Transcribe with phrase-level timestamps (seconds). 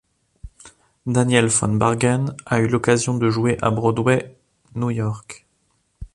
[1.05, 4.35] Daniel Von Bargen a eu l'occasion de jouer à Broadway,
[4.73, 5.45] New York.